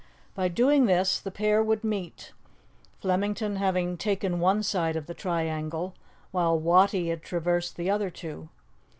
[0.33, 2.31] By doing this the pair would meet,
[3.01, 5.93] Flemington having taken one side of the triangle,
[6.31, 8.49] while Wattie had traversed the other two.